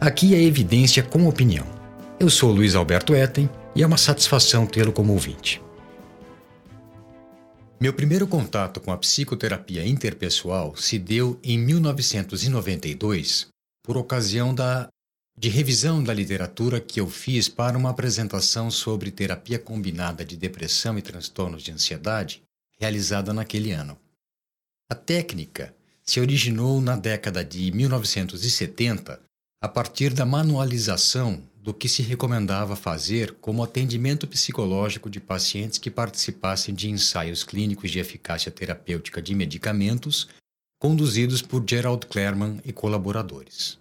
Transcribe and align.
Aqui 0.00 0.34
é 0.34 0.42
evidência 0.42 1.02
com 1.02 1.26
opinião. 1.26 1.64
Eu 2.18 2.28
sou 2.28 2.50
Luiz 2.50 2.74
Alberto 2.74 3.14
Etten 3.14 3.48
e 3.74 3.82
é 3.82 3.86
uma 3.86 3.96
satisfação 3.96 4.66
tê-lo 4.66 4.92
como 4.92 5.12
ouvinte. 5.12 5.62
Meu 7.80 7.92
primeiro 7.92 8.26
contato 8.26 8.80
com 8.80 8.90
a 8.90 8.98
psicoterapia 8.98 9.86
interpessoal 9.86 10.76
se 10.76 10.98
deu 10.98 11.38
em 11.42 11.56
1992, 11.58 13.46
por 13.82 13.96
ocasião 13.96 14.54
da 14.54 14.88
de 15.36 15.48
revisão 15.48 16.02
da 16.02 16.14
literatura 16.14 16.80
que 16.80 17.00
eu 17.00 17.08
fiz 17.08 17.48
para 17.48 17.76
uma 17.76 17.90
apresentação 17.90 18.70
sobre 18.70 19.10
terapia 19.10 19.58
combinada 19.58 20.24
de 20.24 20.36
depressão 20.36 20.96
e 20.96 21.02
transtornos 21.02 21.62
de 21.62 21.72
ansiedade, 21.72 22.42
realizada 22.78 23.32
naquele 23.32 23.72
ano. 23.72 23.98
A 24.88 24.94
técnica 24.94 25.74
se 26.04 26.20
originou 26.20 26.80
na 26.80 26.94
década 26.94 27.44
de 27.44 27.72
1970 27.72 29.20
a 29.64 29.68
partir 29.68 30.12
da 30.12 30.26
manualização 30.26 31.42
do 31.56 31.72
que 31.72 31.88
se 31.88 32.02
recomendava 32.02 32.76
fazer 32.76 33.32
como 33.40 33.64
atendimento 33.64 34.28
psicológico 34.28 35.08
de 35.08 35.18
pacientes 35.18 35.78
que 35.78 35.90
participassem 35.90 36.74
de 36.74 36.90
ensaios 36.90 37.42
clínicos 37.42 37.90
de 37.90 37.98
eficácia 37.98 38.52
terapêutica 38.52 39.22
de 39.22 39.34
medicamentos 39.34 40.28
conduzidos 40.78 41.40
por 41.40 41.64
Gerald 41.66 42.04
Clerman 42.08 42.60
e 42.62 42.74
colaboradores. 42.74 43.78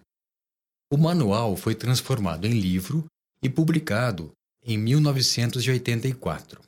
O 0.89 0.95
manual 0.95 1.57
foi 1.57 1.75
transformado 1.75 2.47
em 2.47 2.53
livro 2.53 3.03
e 3.41 3.49
publicado 3.49 4.31
em 4.65 4.77
1984. 4.77 6.61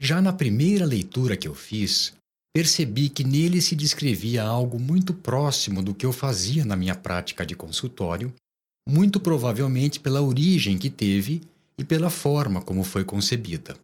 Já 0.00 0.20
na 0.20 0.32
primeira 0.32 0.84
leitura 0.84 1.36
que 1.36 1.46
eu 1.46 1.54
fiz, 1.54 2.12
percebi 2.54 3.08
que 3.08 3.24
nele 3.24 3.60
se 3.60 3.74
descrevia 3.74 4.44
algo 4.44 4.78
muito 4.78 5.12
próximo 5.12 5.82
do 5.82 5.92
que 5.92 6.06
eu 6.06 6.12
fazia 6.12 6.64
na 6.64 6.76
minha 6.76 6.94
prática 6.94 7.44
de 7.44 7.56
consultório, 7.56 8.32
muito 8.88 9.18
provavelmente 9.18 9.98
pela 9.98 10.22
origem 10.22 10.78
que 10.78 10.88
teve 10.88 11.42
e 11.76 11.84
pela 11.84 12.10
forma 12.10 12.62
como 12.62 12.84
foi 12.84 13.04
concebida. 13.04 13.76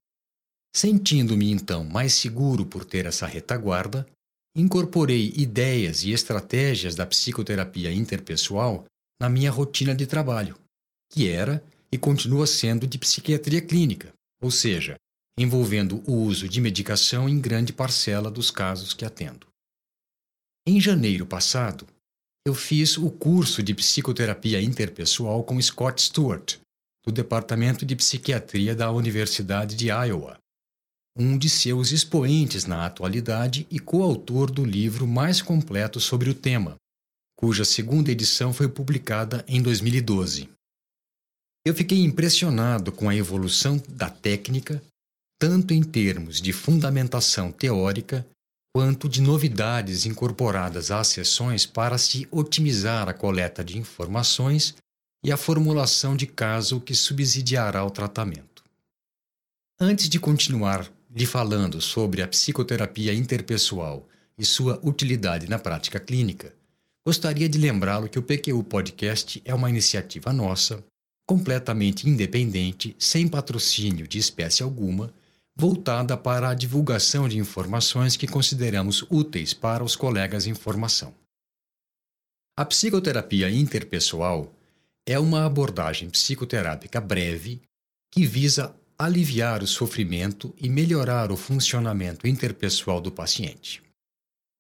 Sentindo-me 0.74 1.50
então 1.50 1.82
mais 1.82 2.14
seguro 2.14 2.64
por 2.64 2.84
ter 2.84 3.06
essa 3.06 3.26
retaguarda, 3.26 4.06
incorporei 4.54 5.32
ideias 5.36 6.04
e 6.04 6.12
estratégias 6.12 6.94
da 6.94 7.04
psicoterapia 7.04 7.92
interpessoal 7.92 8.84
na 9.20 9.28
minha 9.28 9.50
rotina 9.50 9.94
de 9.94 10.06
trabalho, 10.06 10.56
que 11.12 11.28
era 11.28 11.62
e 11.90 11.98
continua 11.98 12.46
sendo 12.46 12.86
de 12.86 12.98
psiquiatria 12.98 13.60
clínica, 13.60 14.12
ou 14.40 14.50
seja, 14.50 14.96
envolvendo 15.40 16.02
o 16.06 16.12
uso 16.12 16.46
de 16.46 16.60
medicação 16.60 17.26
em 17.26 17.40
grande 17.40 17.72
parcela 17.72 18.30
dos 18.30 18.50
casos 18.50 18.92
que 18.92 19.06
atendo. 19.06 19.46
Em 20.66 20.78
janeiro 20.78 21.24
passado, 21.24 21.86
eu 22.46 22.54
fiz 22.54 22.98
o 22.98 23.10
curso 23.10 23.62
de 23.62 23.74
psicoterapia 23.74 24.60
interpessoal 24.60 25.42
com 25.42 25.60
Scott 25.60 26.02
Stewart, 26.02 26.58
do 27.06 27.10
Departamento 27.10 27.86
de 27.86 27.96
Psiquiatria 27.96 28.74
da 28.74 28.92
Universidade 28.92 29.76
de 29.76 29.88
Iowa, 29.88 30.36
um 31.16 31.38
de 31.38 31.48
seus 31.48 31.90
expoentes 31.90 32.66
na 32.66 32.84
atualidade 32.84 33.66
e 33.70 33.78
coautor 33.78 34.50
do 34.50 34.62
livro 34.62 35.06
mais 35.06 35.40
completo 35.40 35.98
sobre 36.00 36.28
o 36.28 36.34
tema, 36.34 36.76
cuja 37.34 37.64
segunda 37.64 38.12
edição 38.12 38.52
foi 38.52 38.68
publicada 38.68 39.42
em 39.48 39.62
2012. 39.62 40.50
Eu 41.64 41.74
fiquei 41.74 42.00
impressionado 42.00 42.92
com 42.92 43.08
a 43.08 43.16
evolução 43.16 43.82
da 43.88 44.10
técnica 44.10 44.82
tanto 45.40 45.72
em 45.72 45.82
termos 45.82 46.38
de 46.38 46.52
fundamentação 46.52 47.50
teórica 47.50 48.26
quanto 48.74 49.08
de 49.08 49.22
novidades 49.22 50.04
incorporadas 50.04 50.90
às 50.90 51.08
sessões 51.08 51.64
para 51.64 51.96
se 51.96 52.28
otimizar 52.30 53.08
a 53.08 53.14
coleta 53.14 53.64
de 53.64 53.78
informações 53.78 54.76
e 55.24 55.32
a 55.32 55.38
formulação 55.38 56.14
de 56.14 56.26
caso 56.26 56.78
que 56.78 56.94
subsidiará 56.94 57.82
o 57.82 57.90
tratamento. 57.90 58.62
Antes 59.80 60.10
de 60.10 60.20
continuar 60.20 60.92
lhe 61.10 61.24
falando 61.24 61.80
sobre 61.80 62.20
a 62.20 62.28
psicoterapia 62.28 63.14
interpessoal 63.14 64.06
e 64.36 64.44
sua 64.44 64.78
utilidade 64.86 65.48
na 65.48 65.58
prática 65.58 65.98
clínica, 65.98 66.54
gostaria 67.04 67.48
de 67.48 67.56
lembrá-lo 67.56 68.10
que 68.10 68.18
o 68.18 68.22
PQU 68.22 68.62
Podcast 68.62 69.40
é 69.46 69.54
uma 69.54 69.70
iniciativa 69.70 70.34
nossa, 70.34 70.84
completamente 71.26 72.06
independente, 72.06 72.94
sem 72.98 73.26
patrocínio 73.26 74.06
de 74.06 74.18
espécie 74.18 74.62
alguma 74.62 75.10
voltada 75.56 76.16
para 76.16 76.48
a 76.48 76.54
divulgação 76.54 77.28
de 77.28 77.38
informações 77.38 78.16
que 78.16 78.26
consideramos 78.26 79.04
úteis 79.10 79.52
para 79.52 79.84
os 79.84 79.96
colegas 79.96 80.46
em 80.46 80.54
formação. 80.54 81.14
A 82.56 82.64
psicoterapia 82.64 83.50
interpessoal 83.50 84.52
é 85.06 85.18
uma 85.18 85.44
abordagem 85.44 86.08
psicoterápica 86.10 87.00
breve 87.00 87.60
que 88.12 88.26
visa 88.26 88.74
aliviar 88.98 89.62
o 89.62 89.66
sofrimento 89.66 90.54
e 90.58 90.68
melhorar 90.68 91.32
o 91.32 91.36
funcionamento 91.36 92.26
interpessoal 92.26 93.00
do 93.00 93.10
paciente. 93.10 93.82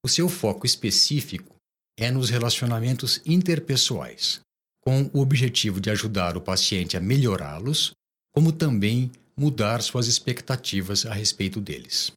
O 0.02 0.08
seu 0.08 0.28
foco 0.30 0.64
específico 0.64 1.56
é 1.98 2.10
nos 2.10 2.30
relacionamentos 2.30 3.20
interpessoais, 3.26 4.40
com 4.80 5.10
o 5.12 5.20
objetivo 5.20 5.78
de 5.78 5.90
ajudar 5.90 6.38
o 6.38 6.40
paciente 6.40 6.96
a 6.96 7.00
melhorá-los, 7.00 7.92
como 8.32 8.50
também 8.50 9.12
mudar 9.40 9.80
suas 9.80 10.06
expectativas 10.06 11.06
a 11.06 11.14
respeito 11.14 11.62
deles. 11.62 12.12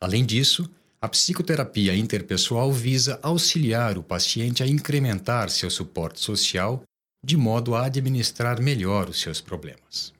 Além 0.00 0.24
disso, 0.24 0.66
a 0.98 1.06
psicoterapia 1.06 1.94
interpessoal 1.94 2.72
visa 2.72 3.20
auxiliar 3.22 3.98
o 3.98 4.02
paciente 4.02 4.62
a 4.62 4.66
incrementar 4.66 5.50
seu 5.50 5.68
suporte 5.68 6.20
social 6.20 6.82
de 7.22 7.36
modo 7.36 7.74
a 7.74 7.84
administrar 7.84 8.62
melhor 8.62 9.10
os 9.10 9.20
seus 9.20 9.42
problemas. 9.42 10.14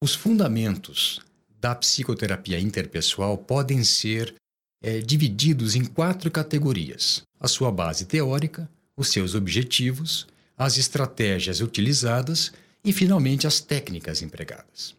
Os 0.00 0.14
fundamentos 0.14 1.20
da 1.60 1.74
psicoterapia 1.74 2.60
interpessoal 2.60 3.36
podem 3.36 3.82
ser 3.82 4.32
é, 4.80 5.00
divididos 5.00 5.74
em 5.74 5.84
quatro 5.84 6.30
categorias: 6.30 7.22
a 7.40 7.48
sua 7.48 7.72
base 7.72 8.04
teórica, 8.04 8.70
os 8.96 9.08
seus 9.08 9.34
objetivos, 9.34 10.28
as 10.56 10.78
estratégias 10.78 11.60
utilizadas 11.60 12.52
e, 12.84 12.92
finalmente, 12.92 13.48
as 13.48 13.60
técnicas 13.60 14.22
empregadas. 14.22 14.94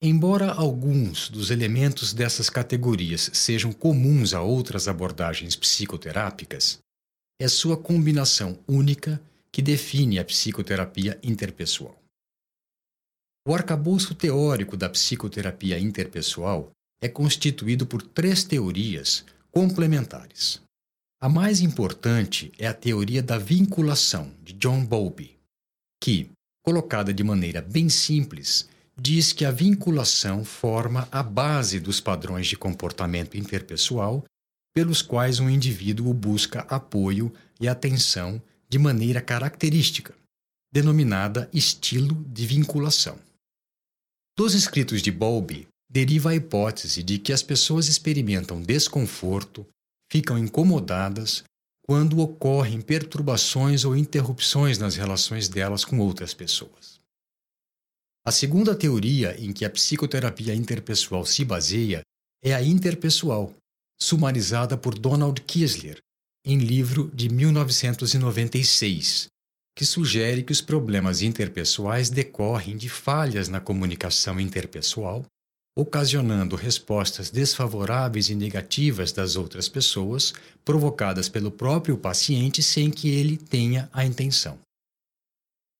Embora 0.00 0.52
alguns 0.52 1.28
dos 1.28 1.50
elementos 1.50 2.14
dessas 2.14 2.48
categorias 2.48 3.30
sejam 3.32 3.72
comuns 3.72 4.32
a 4.32 4.40
outras 4.40 4.86
abordagens 4.86 5.56
psicoterápicas, 5.56 6.78
é 7.40 7.48
sua 7.48 7.76
combinação 7.76 8.56
única 8.68 9.20
que 9.50 9.60
define 9.60 10.20
a 10.20 10.24
psicoterapia 10.24 11.18
interpessoal. 11.20 12.00
O 13.44 13.52
arcabouço 13.52 14.14
teórico 14.14 14.76
da 14.76 14.88
psicoterapia 14.88 15.80
interpessoal 15.80 16.70
é 17.02 17.08
constituído 17.08 17.84
por 17.84 18.00
três 18.00 18.44
teorias 18.44 19.24
complementares. 19.50 20.62
A 21.20 21.28
mais 21.28 21.60
importante 21.60 22.52
é 22.56 22.68
a 22.68 22.74
teoria 22.74 23.20
da 23.20 23.36
vinculação 23.36 24.32
de 24.44 24.52
John 24.52 24.84
Bowlby, 24.84 25.36
que, 26.00 26.30
colocada 26.62 27.12
de 27.12 27.24
maneira 27.24 27.60
bem 27.60 27.88
simples, 27.88 28.68
diz 29.00 29.32
que 29.32 29.44
a 29.44 29.50
vinculação 29.50 30.44
forma 30.44 31.08
a 31.12 31.22
base 31.22 31.78
dos 31.78 32.00
padrões 32.00 32.46
de 32.48 32.56
comportamento 32.56 33.36
interpessoal 33.36 34.24
pelos 34.74 35.02
quais 35.02 35.40
um 35.40 35.48
indivíduo 35.48 36.12
busca 36.12 36.60
apoio 36.68 37.32
e 37.60 37.68
atenção 37.68 38.42
de 38.68 38.78
maneira 38.78 39.20
característica, 39.20 40.14
denominada 40.72 41.48
estilo 41.52 42.24
de 42.28 42.46
vinculação. 42.46 43.18
Dos 44.36 44.54
escritos 44.54 45.02
de 45.02 45.10
Bowlby, 45.10 45.66
deriva 45.90 46.30
a 46.30 46.34
hipótese 46.34 47.02
de 47.02 47.18
que 47.18 47.32
as 47.32 47.42
pessoas 47.42 47.88
experimentam 47.88 48.60
desconforto, 48.60 49.66
ficam 50.10 50.38
incomodadas 50.38 51.42
quando 51.82 52.20
ocorrem 52.20 52.80
perturbações 52.80 53.84
ou 53.84 53.96
interrupções 53.96 54.78
nas 54.78 54.94
relações 54.94 55.48
delas 55.48 55.84
com 55.84 55.98
outras 55.98 56.34
pessoas. 56.34 56.87
A 58.28 58.30
segunda 58.30 58.74
teoria 58.74 59.34
em 59.42 59.54
que 59.54 59.64
a 59.64 59.70
psicoterapia 59.70 60.54
interpessoal 60.54 61.24
se 61.24 61.46
baseia 61.46 62.02
é 62.44 62.54
a 62.54 62.62
interpessoal, 62.62 63.54
sumarizada 63.98 64.76
por 64.76 64.98
Donald 64.98 65.40
Kiesler 65.40 65.96
em 66.44 66.58
livro 66.58 67.10
de 67.14 67.30
1996, 67.30 69.28
que 69.74 69.86
sugere 69.86 70.42
que 70.42 70.52
os 70.52 70.60
problemas 70.60 71.22
interpessoais 71.22 72.10
decorrem 72.10 72.76
de 72.76 72.90
falhas 72.90 73.48
na 73.48 73.60
comunicação 73.60 74.38
interpessoal, 74.38 75.24
ocasionando 75.74 76.54
respostas 76.54 77.30
desfavoráveis 77.30 78.28
e 78.28 78.34
negativas 78.34 79.10
das 79.10 79.36
outras 79.36 79.70
pessoas, 79.70 80.34
provocadas 80.66 81.30
pelo 81.30 81.50
próprio 81.50 81.96
paciente 81.96 82.62
sem 82.62 82.90
que 82.90 83.08
ele 83.08 83.38
tenha 83.38 83.88
a 83.90 84.04
intenção. 84.04 84.58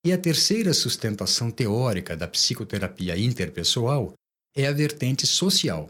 E 0.08 0.12
a 0.14 0.16
terceira 0.16 0.72
sustentação 0.72 1.50
teórica 1.50 2.16
da 2.16 2.26
psicoterapia 2.26 3.14
interpessoal 3.14 4.14
é 4.56 4.66
a 4.66 4.72
vertente 4.72 5.26
social, 5.26 5.87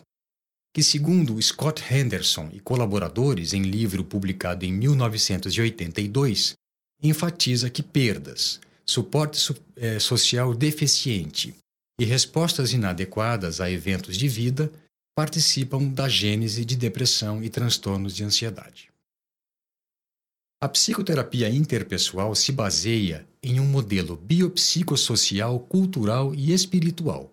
que, 0.74 0.82
segundo 0.82 1.40
Scott 1.40 1.80
Henderson 1.88 2.50
e 2.52 2.58
colaboradores 2.58 3.52
em 3.52 3.62
livro 3.62 4.02
publicado 4.02 4.64
em 4.64 4.72
1982, 4.72 6.54
enfatiza 7.00 7.70
que 7.70 7.80
perdas, 7.80 8.58
suporte 8.84 9.54
eh, 9.76 10.00
social 10.00 10.52
deficiente 10.52 11.54
e 11.96 12.04
respostas 12.04 12.72
inadequadas 12.72 13.60
a 13.60 13.70
eventos 13.70 14.16
de 14.16 14.26
vida 14.26 14.68
participam 15.14 15.84
da 15.90 16.08
gênese 16.08 16.64
de 16.64 16.74
depressão 16.74 17.40
e 17.40 17.48
transtornos 17.48 18.16
de 18.16 18.24
ansiedade. 18.24 18.88
A 20.60 20.68
psicoterapia 20.68 21.48
interpessoal 21.48 22.34
se 22.34 22.50
baseia 22.50 23.24
em 23.40 23.60
um 23.60 23.64
modelo 23.64 24.16
biopsicossocial, 24.16 25.60
cultural 25.60 26.34
e 26.34 26.52
espiritual, 26.52 27.32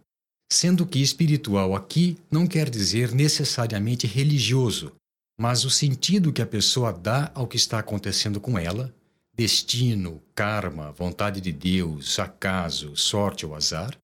sendo 0.52 0.86
que 0.86 1.00
espiritual 1.00 1.76
aqui 1.76 2.18
não 2.30 2.46
quer 2.46 2.70
dizer 2.70 3.12
necessariamente 3.16 4.06
religioso, 4.06 4.92
mas 5.40 5.66
o 5.66 5.72
sentido 5.72 6.32
que 6.32 6.42
a 6.42 6.46
pessoa 6.46 6.94
dá 6.94 7.32
ao 7.34 7.48
que 7.48 7.58
está 7.58 7.80
acontecendo 7.80 8.40
com 8.40 8.60
ela, 8.60 8.94
destino, 9.36 10.22
karma, 10.36 10.92
vontade 10.92 11.42
de 11.42 11.52
Deus, 11.52 12.20
acaso, 12.20 12.96
sorte 12.96 13.44
ou 13.44 13.56
azar, 13.56 13.98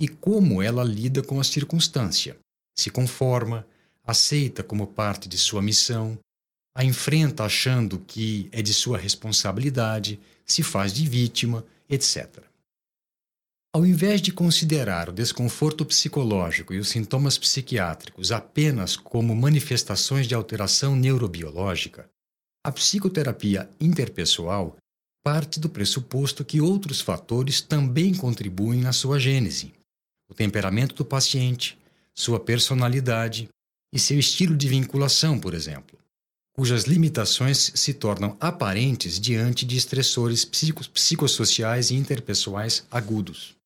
e 0.00 0.08
como 0.08 0.60
ela 0.60 0.82
lida 0.82 1.22
com 1.22 1.38
a 1.38 1.44
circunstância, 1.44 2.36
se 2.76 2.90
conforma, 2.90 3.64
aceita 4.04 4.64
como 4.64 4.88
parte 4.88 5.28
de 5.28 5.38
sua 5.38 5.62
missão, 5.62 6.18
a 6.74 6.84
enfrenta 6.84 7.44
achando 7.44 7.98
que 8.00 8.48
é 8.50 8.60
de 8.60 8.74
sua 8.74 8.98
responsabilidade, 8.98 10.18
se 10.44 10.62
faz 10.62 10.92
de 10.92 11.06
vítima, 11.06 11.64
etc. 11.88 12.42
Ao 13.72 13.84
invés 13.84 14.20
de 14.20 14.32
considerar 14.32 15.08
o 15.08 15.12
desconforto 15.12 15.84
psicológico 15.84 16.74
e 16.74 16.78
os 16.78 16.88
sintomas 16.88 17.38
psiquiátricos 17.38 18.32
apenas 18.32 18.96
como 18.96 19.34
manifestações 19.34 20.26
de 20.26 20.34
alteração 20.34 20.94
neurobiológica, 20.94 22.08
a 22.64 22.72
psicoterapia 22.72 23.68
interpessoal 23.80 24.76
parte 25.24 25.58
do 25.58 25.68
pressuposto 25.68 26.44
que 26.44 26.60
outros 26.60 27.00
fatores 27.00 27.60
também 27.60 28.14
contribuem 28.14 28.80
na 28.80 28.92
sua 28.92 29.18
gênese: 29.18 29.72
o 30.28 30.34
temperamento 30.34 30.94
do 30.94 31.04
paciente, 31.04 31.78
sua 32.14 32.38
personalidade 32.38 33.48
e 33.92 33.98
seu 33.98 34.18
estilo 34.18 34.56
de 34.56 34.68
vinculação, 34.68 35.38
por 35.38 35.54
exemplo, 35.54 35.98
cujas 36.54 36.84
limitações 36.84 37.72
se 37.74 37.92
tornam 37.92 38.36
aparentes 38.40 39.18
diante 39.18 39.66
de 39.66 39.76
estressores 39.76 40.44
psicossociais 40.44 41.90
e 41.90 41.96
interpessoais 41.96 42.84
agudos. 42.90 43.56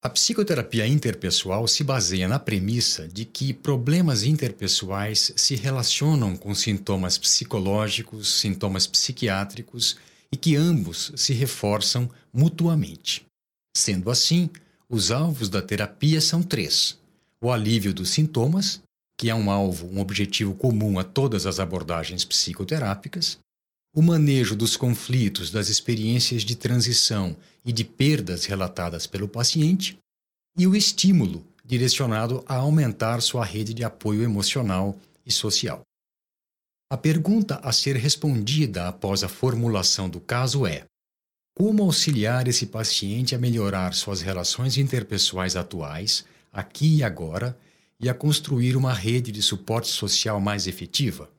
A 0.00 0.08
psicoterapia 0.08 0.86
interpessoal 0.86 1.66
se 1.66 1.82
baseia 1.82 2.28
na 2.28 2.38
premissa 2.38 3.08
de 3.08 3.24
que 3.24 3.52
problemas 3.52 4.22
interpessoais 4.22 5.32
se 5.34 5.56
relacionam 5.56 6.36
com 6.36 6.54
sintomas 6.54 7.18
psicológicos, 7.18 8.40
sintomas 8.40 8.86
psiquiátricos 8.86 9.96
e 10.30 10.36
que 10.36 10.54
ambos 10.54 11.10
se 11.16 11.32
reforçam 11.32 12.08
mutuamente. 12.32 13.26
Sendo 13.76 14.08
assim, 14.08 14.48
os 14.88 15.10
alvos 15.10 15.48
da 15.48 15.60
terapia 15.60 16.20
são 16.20 16.44
três: 16.44 16.96
o 17.40 17.50
alívio 17.50 17.92
dos 17.92 18.10
sintomas, 18.10 18.80
que 19.18 19.28
é 19.28 19.34
um 19.34 19.50
alvo, 19.50 19.88
um 19.88 19.98
objetivo 20.00 20.54
comum 20.54 20.96
a 20.98 21.04
todas 21.04 21.44
as 21.44 21.58
abordagens 21.58 22.24
psicoterápicas, 22.24 23.38
o 23.92 24.00
manejo 24.00 24.54
dos 24.54 24.76
conflitos, 24.76 25.50
das 25.50 25.68
experiências 25.68 26.42
de 26.42 26.54
transição 26.54 27.36
e 27.64 27.72
de 27.72 27.84
perdas 27.84 28.44
relatadas 28.44 29.08
pelo 29.08 29.26
paciente, 29.26 29.98
e 30.56 30.66
o 30.68 30.76
estímulo 30.76 31.44
direcionado 31.64 32.44
a 32.46 32.54
aumentar 32.54 33.20
sua 33.20 33.44
rede 33.44 33.74
de 33.74 33.82
apoio 33.82 34.22
emocional 34.22 34.96
e 35.26 35.32
social. 35.32 35.82
A 36.90 36.96
pergunta 36.96 37.56
a 37.56 37.72
ser 37.72 37.96
respondida 37.96 38.86
após 38.86 39.24
a 39.24 39.28
formulação 39.28 40.08
do 40.08 40.20
caso 40.20 40.64
é: 40.64 40.84
como 41.56 41.82
auxiliar 41.82 42.46
esse 42.46 42.66
paciente 42.66 43.34
a 43.34 43.38
melhorar 43.38 43.92
suas 43.94 44.20
relações 44.20 44.78
interpessoais 44.78 45.56
atuais, 45.56 46.24
aqui 46.52 46.98
e 46.98 47.02
agora, 47.02 47.58
e 48.00 48.08
a 48.08 48.14
construir 48.14 48.76
uma 48.76 48.92
rede 48.92 49.32
de 49.32 49.42
suporte 49.42 49.88
social 49.88 50.40
mais 50.40 50.66
efetiva? 50.66 51.30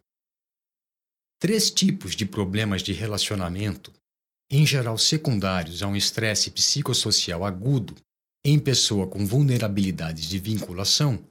Três 1.40 1.72
tipos 1.72 2.16
de 2.16 2.26
problemas 2.26 2.84
de 2.84 2.92
relacionamento, 2.92 3.94
em 4.52 4.66
geral 4.66 4.98
secundários 4.98 5.82
a 5.82 5.88
um 5.88 5.96
estresse 5.96 6.52
psicossocial 6.52 7.46
agudo 7.46 7.96
em 8.44 8.58
pessoa 8.60 9.08
com 9.08 9.26
vulnerabilidades 9.26 10.26
de 10.26 10.40
vinculação, 10.40 11.24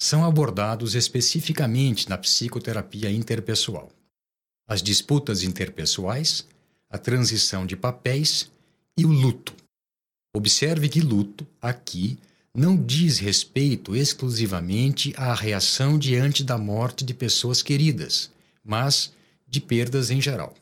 são 0.00 0.24
abordados 0.24 0.94
especificamente 0.94 2.08
na 2.08 2.16
psicoterapia 2.16 3.10
interpessoal. 3.10 3.90
As 4.68 4.82
disputas 4.82 5.42
interpessoais, 5.42 6.46
a 6.88 6.96
transição 6.96 7.66
de 7.66 7.76
papéis 7.76 8.50
e 8.96 9.04
o 9.04 9.12
luto. 9.12 9.54
Observe 10.34 10.88
que 10.88 11.00
luto, 11.00 11.46
aqui, 11.60 12.18
não 12.54 12.76
diz 12.76 13.18
respeito 13.18 13.94
exclusivamente 13.94 15.14
à 15.16 15.34
reação 15.34 15.98
diante 15.98 16.42
da 16.42 16.58
morte 16.58 17.04
de 17.04 17.14
pessoas 17.14 17.62
queridas, 17.62 18.30
mas 18.64 19.12
de 19.46 19.60
perdas 19.60 20.10
em 20.10 20.20
geral. 20.20 20.54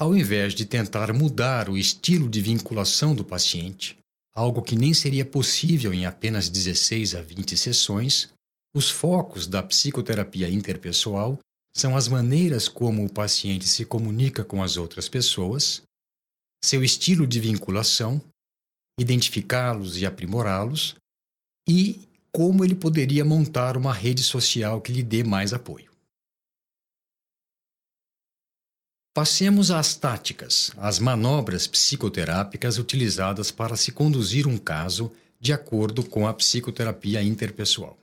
Ao 0.00 0.16
invés 0.16 0.54
de 0.54 0.64
tentar 0.64 1.12
mudar 1.12 1.68
o 1.68 1.76
estilo 1.76 2.28
de 2.28 2.40
vinculação 2.40 3.14
do 3.14 3.24
paciente, 3.24 3.96
algo 4.34 4.62
que 4.62 4.74
nem 4.74 4.92
seria 4.94 5.24
possível 5.24 5.92
em 5.92 6.06
apenas 6.06 6.48
16 6.48 7.14
a 7.14 7.22
20 7.22 7.56
sessões, 7.56 8.28
os 8.74 8.90
focos 8.90 9.46
da 9.46 9.62
psicoterapia 9.62 10.48
interpessoal 10.48 11.38
são 11.76 11.96
as 11.96 12.08
maneiras 12.08 12.68
como 12.68 13.04
o 13.04 13.12
paciente 13.12 13.68
se 13.68 13.84
comunica 13.84 14.44
com 14.44 14.62
as 14.62 14.76
outras 14.76 15.08
pessoas, 15.08 15.82
seu 16.64 16.82
estilo 16.82 17.26
de 17.26 17.40
vinculação, 17.40 18.20
identificá-los 18.98 19.98
e 19.98 20.06
aprimorá-los, 20.06 20.96
e 21.68 22.08
como 22.32 22.64
ele 22.64 22.74
poderia 22.74 23.24
montar 23.24 23.76
uma 23.76 23.92
rede 23.92 24.22
social 24.22 24.80
que 24.80 24.92
lhe 24.92 25.02
dê 25.02 25.22
mais 25.22 25.52
apoio. 25.52 25.90
Passemos 29.14 29.70
às 29.70 29.94
táticas, 29.94 30.72
às 30.78 30.98
manobras 30.98 31.66
psicoterápicas 31.66 32.78
utilizadas 32.78 33.50
para 33.50 33.76
se 33.76 33.92
conduzir 33.92 34.46
um 34.46 34.56
caso 34.56 35.12
de 35.38 35.52
acordo 35.52 36.02
com 36.02 36.26
a 36.26 36.32
psicoterapia 36.32 37.22
interpessoal. 37.22 37.98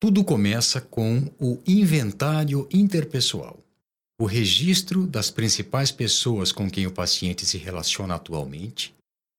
Tudo 0.00 0.22
começa 0.22 0.80
com 0.80 1.28
o 1.40 1.60
inventário 1.66 2.68
interpessoal, 2.72 3.58
o 4.20 4.24
registro 4.24 5.04
das 5.06 5.30
principais 5.30 5.90
pessoas 5.90 6.52
com 6.52 6.70
quem 6.70 6.86
o 6.86 6.92
paciente 6.92 7.44
se 7.44 7.58
relaciona 7.58 8.14
atualmente, 8.14 8.94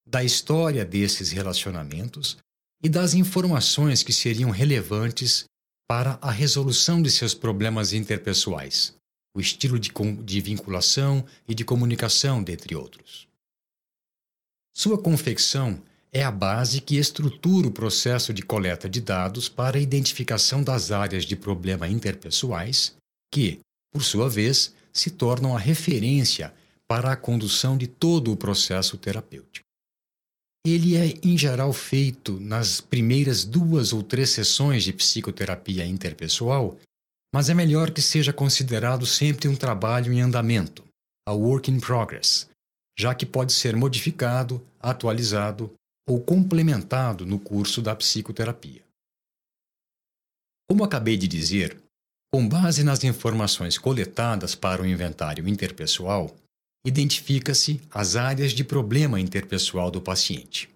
da 0.05 0.23
história 0.23 0.83
desses 0.85 1.31
relacionamentos 1.31 2.37
e 2.83 2.89
das 2.89 3.13
informações 3.13 4.03
que 4.03 4.11
seriam 4.11 4.49
relevantes 4.49 5.45
para 5.87 6.17
a 6.21 6.31
resolução 6.31 7.01
de 7.01 7.09
seus 7.09 7.33
problemas 7.33 7.93
interpessoais, 7.93 8.93
o 9.35 9.39
estilo 9.39 9.79
de, 9.79 9.91
de 10.23 10.41
vinculação 10.41 11.25
e 11.47 11.55
de 11.55 11.63
comunicação, 11.63 12.43
dentre 12.43 12.75
outros. 12.75 13.27
Sua 14.75 14.97
confecção 14.97 15.81
é 16.11 16.23
a 16.23 16.31
base 16.31 16.81
que 16.81 16.97
estrutura 16.97 17.67
o 17.67 17.71
processo 17.71 18.33
de 18.33 18.41
coleta 18.41 18.89
de 18.89 19.01
dados 19.01 19.49
para 19.49 19.77
a 19.77 19.81
identificação 19.81 20.63
das 20.63 20.91
áreas 20.91 21.25
de 21.25 21.35
problema 21.35 21.87
interpessoais, 21.87 22.95
que, 23.31 23.59
por 23.91 24.03
sua 24.03 24.29
vez, 24.29 24.73
se 24.91 25.09
tornam 25.09 25.55
a 25.55 25.59
referência 25.59 26.53
para 26.87 27.11
a 27.11 27.15
condução 27.15 27.75
de 27.77 27.87
todo 27.87 28.31
o 28.31 28.37
processo 28.37 28.97
terapêutico. 28.97 29.65
Ele 30.65 30.95
é, 30.95 31.19
em 31.23 31.37
geral, 31.37 31.73
feito 31.73 32.39
nas 32.39 32.79
primeiras 32.79 33.43
duas 33.43 33.91
ou 33.91 34.01
três 34.01 34.29
sessões 34.29 34.83
de 34.83 34.93
psicoterapia 34.93 35.85
interpessoal 35.85 36.79
mas 37.33 37.49
é 37.49 37.53
melhor 37.55 37.89
que 37.89 38.01
seja 38.01 38.31
considerado 38.31 39.07
sempre 39.07 39.47
um 39.47 39.55
trabalho 39.55 40.13
em 40.13 40.21
andamento, 40.21 40.83
a 41.27 41.33
work 41.33 41.71
in 41.71 41.79
progress, 41.79 42.47
já 42.97 43.15
que 43.15 43.25
pode 43.25 43.53
ser 43.53 43.75
modificado, 43.75 44.63
atualizado 44.79 45.73
ou 46.07 46.21
complementado 46.21 47.25
no 47.25 47.39
curso 47.39 47.81
da 47.81 47.95
psicoterapia. 47.95 48.83
Como 50.69 50.83
acabei 50.83 51.17
de 51.17 51.27
dizer, 51.27 51.81
Com 52.31 52.49
base 52.49 52.83
nas 52.83 53.03
informações 53.03 53.77
coletadas 53.77 54.55
para 54.55 54.81
o 54.81 54.87
inventário 54.87 55.47
interpessoal, 55.47 56.35
identifica-se 56.85 57.81
as 57.89 58.15
áreas 58.15 58.51
de 58.51 58.63
problema 58.63 59.19
interpessoal 59.19 59.89
do 59.89 60.01
paciente. 60.01 60.69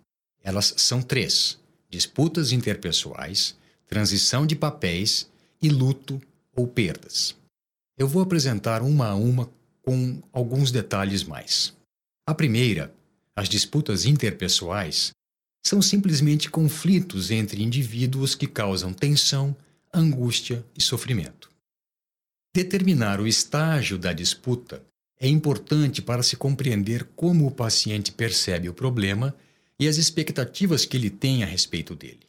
Elas 0.44 0.74
são 0.78 1.02
três: 1.02 1.60
disputas 1.90 2.52
interpessoais, 2.52 3.58
transição 3.88 4.46
de 4.46 4.56
papéis 4.56 5.30
e 5.62 5.70
luto 5.70 6.22
ou 6.56 6.68
perdas. 6.68 7.36
Eu 7.98 8.08
vou 8.08 8.22
apresentar 8.22 8.82
uma 8.82 9.08
a 9.08 9.16
uma 9.16 9.50
com 9.82 10.22
alguns 10.32 10.72
detalhes 10.72 11.24
mais. 11.24 11.76
A 12.26 12.34
primeira, 12.34 12.94
as 13.36 13.50
disputas 13.50 14.06
interpessoais, 14.06 15.12
são 15.66 15.82
simplesmente 15.82 16.50
conflitos 16.50 17.32
entre 17.32 17.64
indivíduos 17.64 18.36
que 18.36 18.48
causam 18.48 18.94
tensão, 18.94 19.56
angústia 19.94 20.66
e 20.78 20.82
sofrimento. 20.82 21.50
Determinar 22.56 23.20
o 23.20 23.28
estágio 23.28 23.98
da 23.98 24.14
disputa 24.14 24.84
é 25.20 25.28
importante 25.28 26.02
para 26.02 26.24
se 26.24 26.36
compreender 26.36 27.06
como 27.16 27.48
o 27.48 27.52
paciente 27.52 28.12
percebe 28.12 28.70
o 28.70 28.74
problema 28.74 29.36
e 29.80 29.88
as 29.88 29.98
expectativas 29.98 30.86
que 30.86 30.98
ele 30.98 31.10
tem 31.10 31.44
a 31.44 31.46
respeito 31.46 31.96
dele. 31.96 32.20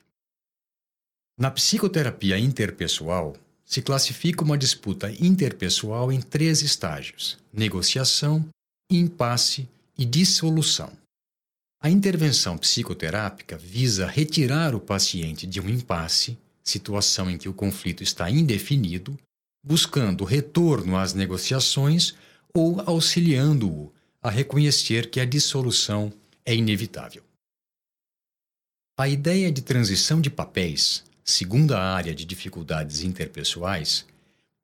Na 1.39 1.51
psicoterapia 1.51 2.39
interpessoal, 2.39 3.37
se 3.65 3.83
classifica 3.83 4.43
uma 4.43 4.57
disputa 4.57 5.11
interpessoal 5.21 6.11
em 6.11 6.21
três 6.21 6.63
estágios: 6.63 7.39
negociação, 7.53 8.49
impasse 8.91 9.69
e 9.97 10.05
dissolução. 10.05 10.91
A 11.81 11.91
intervenção 11.91 12.59
psicoterápica 12.59 13.57
visa 13.57 14.07
retirar 14.07 14.75
o 14.75 14.81
paciente 14.81 15.47
de 15.47 15.61
um 15.61 15.69
impasse, 15.69 16.37
situação 16.65 17.31
em 17.31 17.39
que 17.39 17.49
o 17.49 17.55
conflito 17.55 18.03
está 18.03 18.29
indefinido, 18.29 19.17
buscando 19.65 20.25
retorno 20.25 20.97
às 20.97 21.15
negociações 21.15 22.15
ou 22.55 22.81
auxiliando-o 22.81 23.93
a 24.23 24.31
reconhecer 24.31 25.11
que 25.11 25.21
a 25.21 25.25
dissolução 25.25 26.13
é 26.45 26.55
inevitável. 26.55 27.23
A 28.99 29.09
ideia 29.09 29.53
de 29.53 29.63
transição 29.63 30.21
de 30.21 30.29
papéis, 30.29 31.05
segunda 31.25 31.81
área 31.81 32.15
de 32.15 32.25
dificuldades 32.25 33.03
interpessoais, 33.03 34.05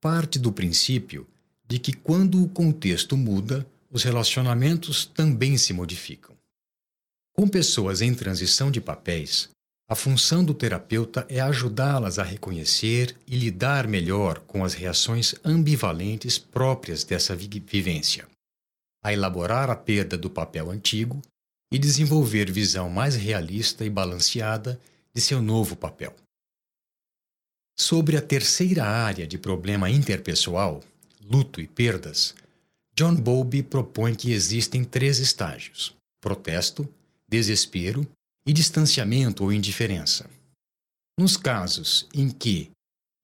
parte 0.00 0.38
do 0.38 0.50
princípio 0.50 1.26
de 1.66 1.78
que 1.78 1.92
quando 1.92 2.42
o 2.42 2.48
contexto 2.48 3.16
muda, 3.16 3.66
os 3.90 4.02
relacionamentos 4.02 5.06
também 5.06 5.56
se 5.56 5.72
modificam. 5.72 6.36
Com 7.32 7.48
pessoas 7.48 8.02
em 8.02 8.14
transição 8.14 8.70
de 8.70 8.80
papéis, 8.80 9.48
a 9.86 9.94
função 9.94 10.42
do 10.42 10.54
terapeuta 10.54 11.26
é 11.28 11.40
ajudá-las 11.40 12.18
a 12.18 12.22
reconhecer 12.22 13.14
e 13.26 13.36
lidar 13.36 13.86
melhor 13.86 14.40
com 14.40 14.64
as 14.64 14.72
reações 14.72 15.34
ambivalentes 15.44 16.38
próprias 16.38 17.04
dessa 17.04 17.36
vivência, 17.36 18.26
a 19.02 19.12
elaborar 19.12 19.68
a 19.68 19.76
perda 19.76 20.16
do 20.16 20.30
papel 20.30 20.70
antigo 20.70 21.20
e 21.70 21.78
desenvolver 21.78 22.50
visão 22.50 22.88
mais 22.88 23.14
realista 23.14 23.84
e 23.84 23.90
balanceada 23.90 24.80
de 25.12 25.20
seu 25.20 25.42
novo 25.42 25.76
papel. 25.76 26.14
Sobre 27.76 28.16
a 28.16 28.22
terceira 28.22 28.84
área 28.84 29.26
de 29.26 29.36
problema 29.36 29.90
interpessoal, 29.90 30.82
luto 31.20 31.60
e 31.60 31.66
perdas, 31.66 32.34
John 32.96 33.16
Bowlby 33.16 33.62
propõe 33.62 34.14
que 34.14 34.32
existem 34.32 34.84
três 34.84 35.18
estágios: 35.18 35.94
protesto, 36.20 36.88
desespero 37.28 38.08
e 38.46 38.52
distanciamento 38.52 39.44
ou 39.44 39.52
indiferença. 39.52 40.28
Nos 41.18 41.36
casos 41.36 42.08
em 42.12 42.28
que 42.28 42.70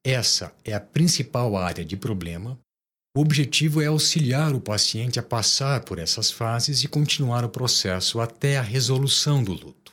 essa 0.05 0.55
é 0.65 0.73
a 0.73 0.81
principal 0.81 1.57
área 1.57 1.85
de 1.85 1.97
problema, 1.97 2.59
o 3.17 3.21
objetivo 3.21 3.83
é 3.83 3.87
auxiliar 3.87 4.55
o 4.55 4.61
paciente 4.61 5.19
a 5.19 5.23
passar 5.23 5.85
por 5.85 5.99
essas 5.99 6.31
fases 6.31 6.85
e 6.85 6.89
continuar 6.89 7.45
o 7.45 7.51
processo 7.51 8.21
até 8.21 8.57
a 8.57 8.63
resolução 8.63 9.43
do 9.43 9.53
luto. 9.53 9.93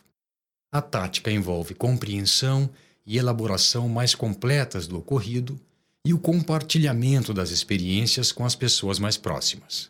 A 0.72 0.82
tática 0.82 1.32
envolve 1.32 1.74
compreensão 1.74 2.70
e 3.06 3.18
elaboração 3.18 3.90
mais 3.90 4.14
completas 4.14 4.86
do 4.86 5.00
ocorrido 5.00 5.60
e 6.06 6.14
o 6.14 6.20
compartilhamento 6.20 7.34
das 7.34 7.50
experiências 7.50 8.32
com 8.32 8.46
as 8.46 8.56
pessoas 8.56 9.00
mais 9.00 9.18
próximas. 9.18 9.90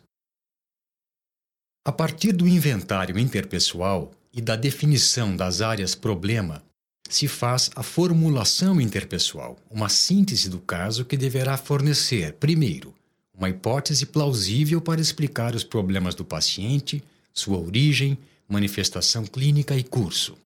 A 1.86 1.92
partir 1.92 2.32
do 2.32 2.48
inventário 2.48 3.18
interpessoal 3.18 4.10
e 4.38 4.40
da 4.40 4.54
definição 4.54 5.34
das 5.34 5.60
áreas 5.60 5.96
problema, 5.96 6.62
se 7.10 7.26
faz 7.26 7.72
a 7.74 7.82
formulação 7.82 8.80
interpessoal, 8.80 9.58
uma 9.68 9.88
síntese 9.88 10.48
do 10.48 10.60
caso 10.60 11.04
que 11.04 11.16
deverá 11.16 11.56
fornecer, 11.56 12.34
primeiro, 12.34 12.94
uma 13.36 13.50
hipótese 13.50 14.06
plausível 14.06 14.80
para 14.80 15.00
explicar 15.00 15.56
os 15.56 15.64
problemas 15.64 16.14
do 16.14 16.24
paciente, 16.24 17.02
sua 17.34 17.58
origem, 17.58 18.16
manifestação 18.48 19.26
clínica 19.26 19.76
e 19.76 19.82
curso. 19.82 20.38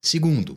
Segundo, 0.00 0.56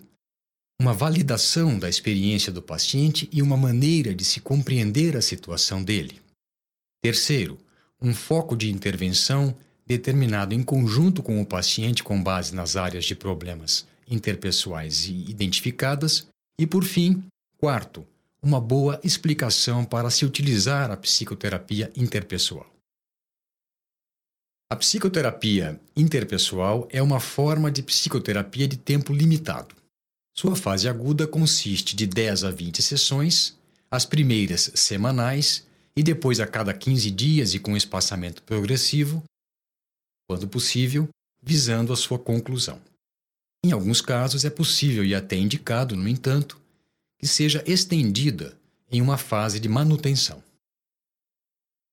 uma 0.79 0.93
validação 0.93 1.79
da 1.79 1.89
experiência 1.89 2.51
do 2.51 2.61
paciente 2.61 3.27
e 3.31 3.41
uma 3.41 3.57
maneira 3.57 4.13
de 4.13 4.23
se 4.23 4.39
compreender 4.39 5.17
a 5.17 5.21
situação 5.21 5.83
dele. 5.83 6.21
Terceiro, 7.01 7.57
um 7.99 8.13
foco 8.13 8.55
de 8.55 8.69
intervenção 8.69 9.57
determinado 9.87 10.53
em 10.53 10.63
conjunto 10.63 11.21
com 11.21 11.41
o 11.41 11.45
paciente 11.45 12.03
com 12.03 12.21
base 12.21 12.55
nas 12.55 12.75
áreas 12.75 13.05
de 13.05 13.15
problemas 13.15 13.85
interpessoais 14.07 15.07
identificadas. 15.07 16.27
E, 16.59 16.65
por 16.65 16.83
fim, 16.83 17.23
quarto, 17.57 18.05
uma 18.41 18.61
boa 18.61 18.99
explicação 19.03 19.83
para 19.83 20.09
se 20.09 20.25
utilizar 20.25 20.91
a 20.91 20.97
psicoterapia 20.97 21.91
interpessoal. 21.95 22.71
A 24.71 24.75
psicoterapia 24.75 25.79
interpessoal 25.95 26.87
é 26.91 27.01
uma 27.01 27.19
forma 27.19 27.71
de 27.71 27.83
psicoterapia 27.83 28.67
de 28.67 28.77
tempo 28.77 29.13
limitado. 29.13 29.75
Sua 30.35 30.55
fase 30.55 30.89
aguda 30.89 31.27
consiste 31.27 31.95
de 31.95 32.07
10 32.07 32.43
a 32.43 32.51
20 32.51 32.81
sessões, 32.81 33.57
as 33.89 34.05
primeiras 34.05 34.71
semanais 34.73 35.65
e 35.95 36.03
depois 36.03 36.39
a 36.39 36.47
cada 36.47 36.73
15 36.73 37.09
dias 37.11 37.53
e 37.53 37.59
com 37.59 37.77
espaçamento 37.77 38.43
progressivo, 38.43 39.23
quando 40.27 40.47
possível, 40.47 41.07
visando 41.41 41.93
a 41.93 41.95
sua 41.95 42.17
conclusão. 42.17 42.81
Em 43.63 43.71
alguns 43.71 44.01
casos 44.01 44.45
é 44.45 44.49
possível 44.49 45.03
e 45.03 45.15
até 45.15 45.35
indicado, 45.35 45.95
no 45.95 46.07
entanto, 46.07 46.59
que 47.17 47.27
seja 47.27 47.63
estendida 47.65 48.57
em 48.91 49.01
uma 49.01 49.17
fase 49.17 49.59
de 49.59 49.67
manutenção. 49.67 50.43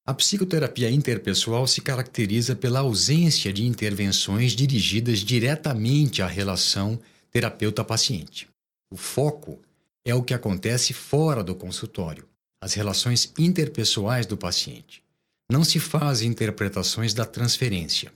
A 0.04 0.12
psicoterapia 0.12 0.90
interpessoal 0.90 1.66
se 1.66 1.80
caracteriza 1.80 2.56
pela 2.56 2.80
ausência 2.80 3.52
de 3.52 3.64
intervenções 3.64 4.52
dirigidas 4.52 5.20
diretamente 5.20 6.20
à 6.20 6.26
relação 6.26 7.00
terapeuta-paciente. 7.30 8.48
O 8.90 8.96
foco 8.96 9.60
é 10.04 10.14
o 10.14 10.22
que 10.22 10.34
acontece 10.34 10.92
fora 10.92 11.42
do 11.42 11.54
consultório, 11.54 12.28
as 12.60 12.74
relações 12.74 13.32
interpessoais 13.38 14.26
do 14.26 14.36
paciente. 14.36 15.02
Não 15.50 15.62
se 15.64 15.78
fazem 15.78 16.28
interpretações 16.28 17.14
da 17.14 17.24
transferência. 17.24 18.12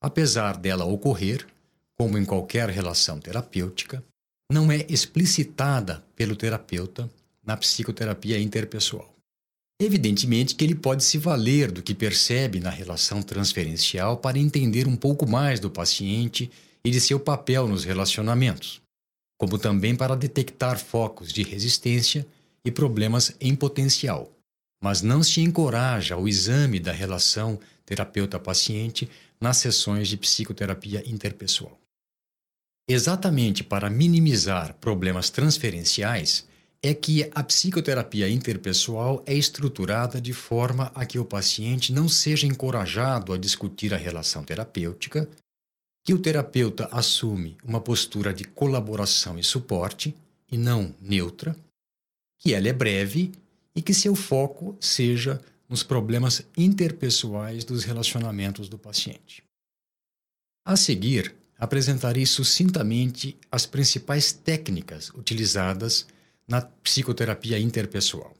Apesar 0.00 0.56
dela 0.56 0.84
ocorrer, 0.84 1.46
como 1.96 2.18
em 2.18 2.24
qualquer 2.24 2.68
relação 2.68 3.18
terapêutica, 3.18 4.04
não 4.50 4.70
é 4.70 4.86
explicitada 4.88 6.04
pelo 6.14 6.36
terapeuta 6.36 7.10
na 7.44 7.56
psicoterapia 7.56 8.38
interpessoal. 8.38 9.16
Evidentemente 9.80 10.54
que 10.54 10.64
ele 10.64 10.74
pode 10.74 11.04
se 11.04 11.18
valer 11.18 11.70
do 11.70 11.82
que 11.82 11.94
percebe 11.94 12.60
na 12.60 12.70
relação 12.70 13.22
transferencial 13.22 14.16
para 14.16 14.38
entender 14.38 14.86
um 14.86 14.96
pouco 14.96 15.28
mais 15.28 15.60
do 15.60 15.70
paciente 15.70 16.50
e 16.84 16.90
de 16.90 17.00
seu 17.00 17.20
papel 17.20 17.68
nos 17.68 17.84
relacionamentos, 17.84 18.80
como 19.38 19.58
também 19.58 19.94
para 19.94 20.16
detectar 20.16 20.78
focos 20.78 21.32
de 21.32 21.42
resistência 21.42 22.26
e 22.64 22.70
problemas 22.70 23.36
em 23.40 23.54
potencial. 23.54 24.32
Mas 24.82 25.02
não 25.02 25.22
se 25.22 25.40
encoraja 25.40 26.16
o 26.16 26.28
exame 26.28 26.80
da 26.80 26.92
relação 26.92 27.58
terapeuta-paciente 27.86 29.08
nas 29.40 29.56
sessões 29.58 30.08
de 30.08 30.16
psicoterapia 30.16 31.02
interpessoal. 31.08 31.78
Exatamente 32.88 33.64
para 33.64 33.88
minimizar 33.88 34.74
problemas 34.74 35.30
transferenciais 35.30 36.46
é 36.82 36.94
que 36.94 37.28
a 37.34 37.42
psicoterapia 37.42 38.28
interpessoal 38.28 39.22
é 39.26 39.34
estruturada 39.34 40.20
de 40.20 40.32
forma 40.32 40.92
a 40.94 41.04
que 41.04 41.18
o 41.18 41.24
paciente 41.24 41.92
não 41.92 42.08
seja 42.08 42.46
encorajado 42.46 43.32
a 43.32 43.38
discutir 43.38 43.92
a 43.94 43.96
relação 43.96 44.44
terapêutica, 44.44 45.28
que 46.04 46.14
o 46.14 46.18
terapeuta 46.18 46.88
assume 46.92 47.56
uma 47.64 47.80
postura 47.80 48.32
de 48.32 48.44
colaboração 48.44 49.36
e 49.38 49.42
suporte 49.42 50.14
e 50.50 50.56
não 50.56 50.94
neutra, 51.00 51.56
que 52.38 52.54
ela 52.54 52.68
é 52.68 52.72
breve 52.72 53.32
e 53.74 53.82
que 53.82 53.92
seu 53.92 54.14
foco 54.14 54.76
seja 54.80 55.40
nos 55.68 55.82
problemas 55.82 56.46
interpessoais 56.56 57.64
dos 57.64 57.84
relacionamentos 57.84 58.68
do 58.68 58.78
paciente. 58.78 59.42
A 60.64 60.76
seguir, 60.76 61.34
apresentarei 61.58 62.26
sucintamente 62.26 63.36
as 63.50 63.66
principais 63.66 64.32
técnicas 64.32 65.10
utilizadas 65.10 66.06
na 66.46 66.60
psicoterapia 66.60 67.58
interpessoal. 67.58 68.34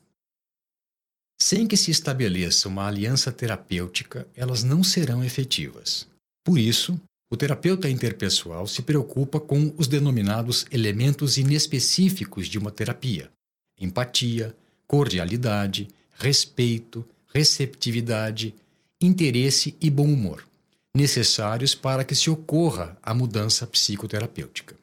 Sem 1.41 1.67
que 1.67 1.77
se 1.77 1.91
estabeleça 1.91 2.69
uma 2.69 2.87
aliança 2.87 3.31
terapêutica, 3.31 4.27
elas 4.35 4.63
não 4.63 4.83
serão 4.83 5.23
efetivas. 5.23 6.09
Por 6.45 6.59
isso, 6.59 6.99
o 7.31 7.37
terapeuta 7.37 7.91
interpessoal 7.91 8.67
se 8.67 8.83
preocupa 8.83 9.41
com 9.41 9.75
os 9.77 9.87
denominados 9.87 10.65
elementos 10.71 11.37
inespecíficos 11.37 12.47
de 12.47 12.59
uma 12.59 12.71
terapia: 12.71 13.31
empatia, 13.79 14.57
cordialidade, 14.87 15.89
respeito, 16.13 17.07
receptividade, 17.37 18.55
interesse 18.99 19.77
e 19.79 19.91
bom 19.91 20.11
humor, 20.11 20.49
necessários 20.97 21.75
para 21.75 22.03
que 22.03 22.15
se 22.15 22.31
ocorra 22.31 22.97
a 23.03 23.13
mudança 23.13 23.67
psicoterapêutica. 23.67 24.75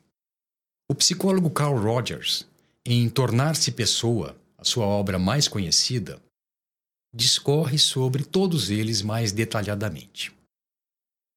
O 0.88 0.94
psicólogo 0.94 1.50
Carl 1.50 1.76
Rogers, 1.76 2.46
em 2.86 3.10
Tornar-se 3.10 3.72
Pessoa, 3.72 4.36
a 4.56 4.64
sua 4.64 4.86
obra 4.86 5.18
mais 5.18 5.48
conhecida, 5.48 6.22
discorre 7.12 7.80
sobre 7.80 8.24
todos 8.24 8.70
eles 8.70 9.02
mais 9.02 9.32
detalhadamente. 9.32 10.32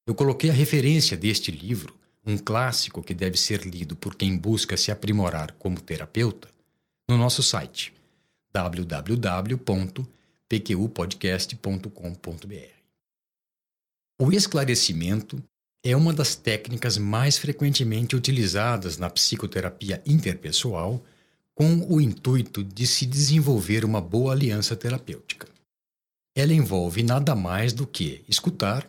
Eu 0.07 0.15
coloquei 0.15 0.51
a 0.51 0.53
referência 0.53 1.17
deste 1.17 1.51
livro, 1.51 1.97
um 2.27 2.37
clássico 2.37 3.03
que 3.03 3.15
deve 3.15 3.39
ser 3.39 3.63
lido 3.63 3.97
por 3.97 4.15
quem 4.15 4.37
busca 4.37 4.77
se 4.77 4.91
aprimorar 4.91 5.53
como 5.53 5.81
terapeuta, 5.81 6.51
no 7.09 7.17
nosso 7.17 7.43
site 7.43 7.95
www.pqpodcast.com.br. 10.51 12.77
O 14.21 14.33
esclarecimento 14.33 15.43
é 15.85 15.97
uma 15.97 16.13
das 16.13 16.35
técnicas 16.35 16.99
mais 16.99 17.37
frequentemente 17.37 18.17
utilizadas 18.17 18.97
na 18.97 19.11
psicoterapia 19.11 20.03
interpessoal 20.07 21.05
com 21.55 21.87
o 21.89 22.01
intuito 22.01 22.65
de 22.65 22.87
se 22.87 23.07
desenvolver 23.07 23.85
uma 23.85 24.01
boa 24.01 24.33
aliança 24.33 24.77
terapêutica. 24.77 25.49
Ela 26.37 26.53
envolve 26.53 27.03
nada 27.03 27.35
mais 27.35 27.73
do 27.73 27.87
que 27.87 28.23
escutar, 28.29 28.89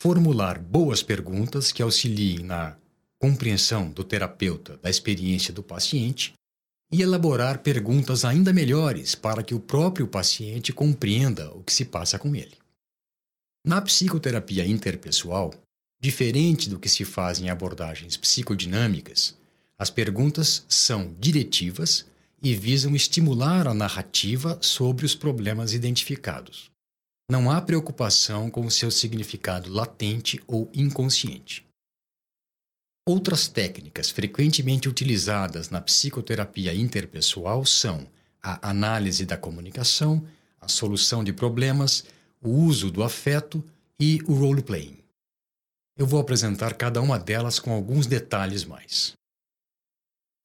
formular 0.00 0.58
boas 0.58 1.02
perguntas 1.02 1.72
que 1.72 1.82
auxiliem 1.82 2.38
na 2.40 2.76
compreensão 3.18 3.90
do 3.90 4.04
terapeuta 4.04 4.76
da 4.78 4.90
experiência 4.90 5.52
do 5.52 5.62
paciente 5.62 6.34
e 6.94 7.02
elaborar 7.02 7.58
perguntas 7.58 8.24
ainda 8.24 8.52
melhores 8.52 9.16
para 9.16 9.42
que 9.42 9.52
o 9.52 9.58
próprio 9.58 10.06
paciente 10.06 10.72
compreenda 10.72 11.52
o 11.52 11.60
que 11.64 11.72
se 11.72 11.84
passa 11.84 12.20
com 12.20 12.36
ele. 12.36 12.56
Na 13.66 13.82
psicoterapia 13.82 14.64
interpessoal, 14.64 15.52
diferente 16.00 16.70
do 16.70 16.78
que 16.78 16.88
se 16.88 17.04
faz 17.04 17.40
em 17.40 17.50
abordagens 17.50 18.16
psicodinâmicas, 18.16 19.36
as 19.76 19.90
perguntas 19.90 20.64
são 20.68 21.12
diretivas 21.18 22.06
e 22.40 22.54
visam 22.54 22.94
estimular 22.94 23.66
a 23.66 23.74
narrativa 23.74 24.56
sobre 24.62 25.04
os 25.04 25.16
problemas 25.16 25.72
identificados. 25.72 26.70
Não 27.28 27.50
há 27.50 27.60
preocupação 27.60 28.48
com 28.48 28.64
o 28.64 28.70
seu 28.70 28.92
significado 28.92 29.68
latente 29.68 30.40
ou 30.46 30.70
inconsciente. 30.72 31.66
Outras 33.06 33.48
técnicas 33.48 34.08
frequentemente 34.08 34.88
utilizadas 34.88 35.68
na 35.68 35.78
psicoterapia 35.78 36.72
interpessoal 36.72 37.66
são 37.66 38.06
a 38.42 38.70
análise 38.70 39.26
da 39.26 39.36
comunicação, 39.36 40.26
a 40.58 40.68
solução 40.68 41.22
de 41.22 41.30
problemas, 41.30 42.04
o 42.40 42.48
uso 42.48 42.90
do 42.90 43.02
afeto 43.02 43.62
e 44.00 44.20
o 44.26 44.32
role-playing. 44.32 44.96
Eu 45.98 46.06
vou 46.06 46.18
apresentar 46.18 46.72
cada 46.74 47.02
uma 47.02 47.18
delas 47.18 47.58
com 47.58 47.72
alguns 47.74 48.06
detalhes 48.06 48.64
mais. 48.64 49.12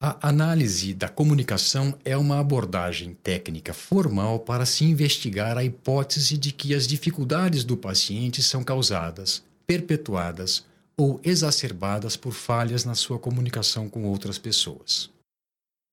A 0.02 0.28
análise 0.28 0.92
da 0.92 1.08
comunicação 1.08 1.98
é 2.04 2.14
uma 2.14 2.40
abordagem 2.40 3.14
técnica 3.14 3.72
formal 3.72 4.38
para 4.38 4.66
se 4.66 4.84
investigar 4.84 5.56
a 5.56 5.64
hipótese 5.64 6.36
de 6.36 6.52
que 6.52 6.74
as 6.74 6.86
dificuldades 6.86 7.64
do 7.64 7.76
paciente 7.76 8.42
são 8.42 8.62
causadas, 8.62 9.42
perpetuadas 9.66 10.68
ou 11.00 11.18
exacerbadas 11.24 12.14
por 12.14 12.32
falhas 12.32 12.84
na 12.84 12.94
sua 12.94 13.18
comunicação 13.18 13.88
com 13.88 14.04
outras 14.04 14.36
pessoas. 14.36 15.08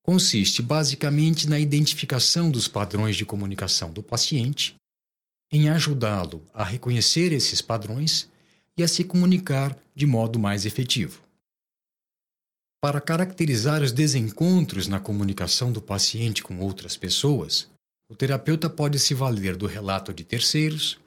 Consiste 0.02 0.60
basicamente 0.60 1.48
na 1.48 1.58
identificação 1.58 2.50
dos 2.50 2.68
padrões 2.68 3.16
de 3.16 3.24
comunicação 3.24 3.90
do 3.90 4.02
paciente, 4.02 4.74
em 5.50 5.70
ajudá-lo 5.70 6.44
a 6.52 6.62
reconhecer 6.62 7.32
esses 7.32 7.62
padrões 7.62 8.28
e 8.76 8.82
a 8.82 8.88
se 8.88 9.02
comunicar 9.02 9.74
de 9.94 10.04
modo 10.04 10.38
mais 10.38 10.66
efetivo. 10.66 11.22
Para 12.78 13.00
caracterizar 13.00 13.82
os 13.82 13.92
desencontros 13.92 14.88
na 14.88 15.00
comunicação 15.00 15.72
do 15.72 15.80
paciente 15.80 16.42
com 16.42 16.58
outras 16.58 16.98
pessoas, 16.98 17.66
o 18.10 18.14
terapeuta 18.14 18.68
pode 18.68 18.98
se 18.98 19.14
valer 19.14 19.56
do 19.56 19.66
relato 19.66 20.12
de 20.12 20.22
terceiros, 20.22 21.00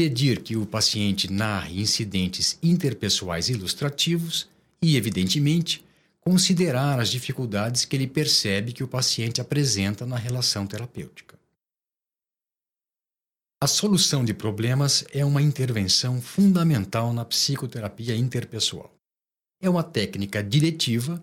pedir 0.00 0.40
que 0.40 0.56
o 0.56 0.64
paciente 0.64 1.30
narre 1.30 1.78
incidentes 1.78 2.58
interpessoais 2.62 3.50
ilustrativos 3.50 4.48
e, 4.80 4.96
evidentemente, 4.96 5.84
considerar 6.22 6.98
as 6.98 7.10
dificuldades 7.10 7.84
que 7.84 7.96
ele 7.96 8.06
percebe 8.06 8.72
que 8.72 8.82
o 8.82 8.88
paciente 8.88 9.42
apresenta 9.42 10.06
na 10.06 10.16
relação 10.16 10.66
terapêutica. 10.66 11.38
A 13.62 13.66
solução 13.66 14.24
de 14.24 14.32
problemas 14.32 15.04
é 15.12 15.22
uma 15.22 15.42
intervenção 15.42 16.18
fundamental 16.18 17.12
na 17.12 17.26
psicoterapia 17.26 18.16
interpessoal. 18.16 18.90
É 19.60 19.68
uma 19.68 19.82
técnica 19.82 20.42
diretiva 20.42 21.22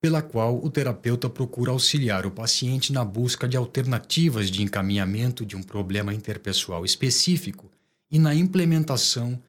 pela 0.00 0.22
qual 0.22 0.64
o 0.64 0.70
terapeuta 0.70 1.28
procura 1.28 1.72
auxiliar 1.72 2.24
o 2.24 2.30
paciente 2.30 2.92
na 2.92 3.04
busca 3.04 3.48
de 3.48 3.56
alternativas 3.56 4.48
de 4.48 4.62
encaminhamento 4.62 5.44
de 5.44 5.56
um 5.56 5.62
problema 5.62 6.14
interpessoal 6.14 6.84
específico 6.84 7.68
e 8.12 8.18
na 8.18 8.34
implementação 8.34 9.42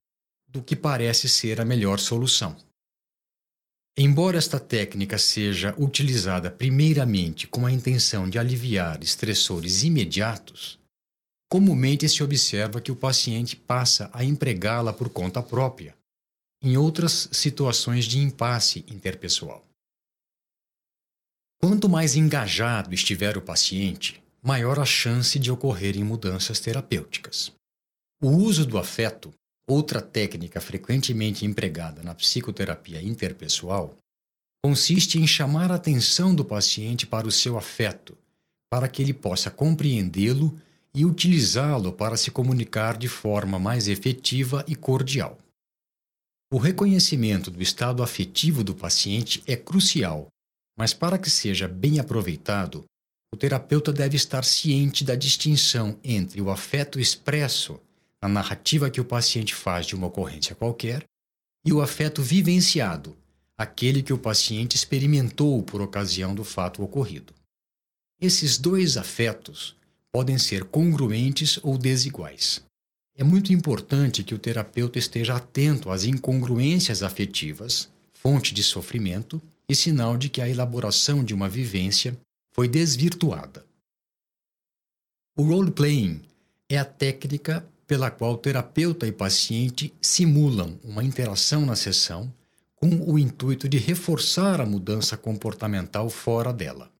do 0.48 0.64
que 0.64 0.76
parece 0.76 1.28
ser 1.28 1.60
a 1.60 1.66
melhor 1.66 2.00
solução. 2.00 2.56
Embora 3.98 4.38
esta 4.38 4.60
técnica 4.60 5.18
seja 5.18 5.76
utilizada 5.78 6.50
primeiramente 6.50 7.46
com 7.46 7.66
a 7.66 7.72
intenção 7.72 8.28
de 8.30 8.40
aliviar 8.40 9.04
estressores 9.04 9.84
imediatos, 9.84 10.80
comumente 11.48 12.08
se 12.10 12.24
observa 12.24 12.82
que 12.82 12.92
o 12.92 12.96
paciente 12.96 13.56
passa 13.56 14.10
a 14.14 14.24
empregá-la 14.24 14.94
por 14.94 15.10
conta 15.10 15.44
própria, 15.44 15.96
em 16.64 16.78
outras 16.78 17.30
situações 17.32 18.06
de 18.06 18.18
impasse 18.18 18.86
interpessoal. 18.88 19.64
Quanto 21.62 21.88
mais 21.88 22.16
engajado 22.16 22.94
estiver 22.94 23.38
o 23.38 23.42
paciente, 23.42 24.24
maior 24.42 24.80
a 24.80 24.86
chance 24.86 25.38
de 25.38 25.52
ocorrerem 25.52 26.04
mudanças 26.04 26.60
terapêuticas. 26.60 27.52
O 28.24 28.30
uso 28.30 28.66
do 28.66 28.78
afeto, 28.78 29.34
outra 29.68 30.02
técnica 30.02 30.62
frequentemente 30.62 31.46
empregada 31.46 32.02
na 32.02 32.16
psicoterapia 32.16 33.02
interpessoal, 33.02 33.98
consiste 34.64 35.20
em 35.20 35.28
chamar 35.28 35.70
a 35.74 35.76
atenção 35.76 36.34
do 36.34 36.46
paciente 36.46 37.06
para 37.06 37.28
o 37.28 37.32
seu 37.34 37.58
afeto, 37.58 38.18
para 38.72 38.88
que 38.88 39.02
ele 39.02 39.14
possa 39.14 39.52
compreendê-lo 39.52 40.58
e 40.96 41.04
utilizá-lo 41.04 41.92
para 41.92 42.16
se 42.16 42.32
comunicar 42.32 42.96
de 42.96 43.10
forma 43.10 43.60
mais 43.60 43.90
efetiva 43.90 44.64
e 44.70 44.74
cordial. 44.74 45.38
O 46.50 46.58
reconhecimento 46.58 47.52
do 47.52 47.62
estado 47.62 48.02
afetivo 48.02 48.64
do 48.64 48.74
paciente 48.74 49.44
é 49.46 49.58
crucial, 49.58 50.28
mas 50.78 50.94
para 50.94 51.18
que 51.18 51.30
seja 51.30 51.68
bem 51.68 52.00
aproveitado, 52.00 52.86
o 53.34 53.36
terapeuta 53.36 53.92
deve 53.92 54.16
estar 54.16 54.46
ciente 54.46 55.04
da 55.04 55.14
distinção 55.14 56.00
entre 56.02 56.40
o 56.40 56.50
afeto 56.50 57.02
expresso 57.02 57.82
a 58.24 58.30
narrativa 58.30 58.90
que 58.90 59.02
o 59.02 59.06
paciente 59.06 59.54
faz 59.54 59.86
de 59.86 59.96
uma 59.96 60.08
ocorrência 60.08 60.56
qualquer, 60.56 61.04
e 61.66 61.74
o 61.74 61.82
afeto 61.82 62.22
vivenciado, 62.22 63.18
aquele 63.58 64.02
que 64.02 64.14
o 64.14 64.18
paciente 64.18 64.78
experimentou 64.78 65.62
por 65.62 65.82
ocasião 65.82 66.34
do 66.34 66.46
fato 66.46 66.82
ocorrido. 66.82 67.34
Esses 68.22 68.58
dois 68.58 68.96
afetos 68.96 69.76
podem 70.10 70.38
ser 70.38 70.64
congruentes 70.64 71.60
ou 71.62 71.78
desiguais. 71.78 72.64
É 73.14 73.26
muito 73.26 73.52
importante 73.52 74.24
que 74.24 74.34
o 74.34 74.40
terapeuta 74.40 74.98
esteja 74.98 75.36
atento 75.36 75.92
às 75.92 76.06
incongruências 76.06 77.04
afetivas, 77.04 77.90
fonte 78.14 78.54
de 78.54 78.64
sofrimento 78.64 79.42
e 79.68 79.76
sinal 79.76 80.16
de 80.16 80.30
que 80.30 80.40
a 80.40 80.48
elaboração 80.48 81.26
de 81.26 81.34
uma 81.34 81.50
vivência 81.50 82.18
foi 82.54 82.70
desvirtuada. 82.70 83.66
O 85.36 85.44
role-playing 85.44 86.22
é 86.70 86.78
a 86.78 86.86
técnica 86.86 87.68
pela 87.94 88.10
qual 88.10 88.36
terapeuta 88.40 89.06
e 89.06 89.12
paciente 89.12 89.94
simulam 90.02 90.80
uma 90.84 91.04
interação 91.04 91.64
na 91.64 91.76
sessão 91.76 92.34
com 92.76 92.90
o 92.90 93.20
intuito 93.20 93.70
de 93.70 93.78
reforçar 93.78 94.60
a 94.60 94.66
mudança 94.66 95.16
comportamental 95.16 96.10
fora 96.10 96.52
dela. 96.52 96.92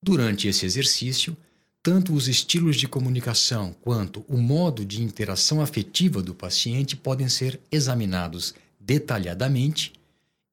Durante 0.00 0.46
esse 0.46 0.64
exercício, 0.64 1.36
tanto 1.82 2.14
os 2.14 2.28
estilos 2.28 2.76
de 2.76 2.86
comunicação 2.86 3.74
quanto 3.80 4.24
o 4.28 4.36
modo 4.36 4.84
de 4.84 5.02
interação 5.02 5.60
afetiva 5.60 6.22
do 6.22 6.32
paciente 6.32 6.94
podem 6.94 7.28
ser 7.28 7.60
examinados 7.68 8.54
detalhadamente 8.78 9.92